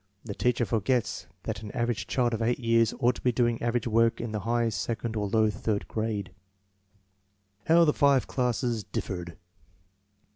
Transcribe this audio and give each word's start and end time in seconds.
The 0.25 0.33
teacher 0.33 0.65
forgets 0.65 1.27
that 1.43 1.61
an 1.61 1.71
average 1.73 2.07
child 2.07 2.33
of 2.33 2.41
8 2.41 2.57
years 2.59 2.91
ought 2.99 3.13
to 3.17 3.21
be 3.21 3.31
doing 3.31 3.61
average 3.61 3.85
work 3.85 4.19
in 4.19 4.31
the 4.31 4.39
high 4.39 4.69
second 4.69 5.15
or 5.15 5.27
low 5.27 5.51
third 5.51 5.87
grade. 5.87 6.31
How 7.67 7.85
the 7.85 7.93
five 7.93 8.25
classes 8.25 8.83
differed. 8.83 9.37